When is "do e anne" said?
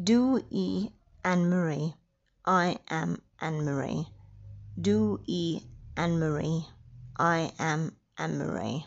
0.00-1.50, 4.80-6.20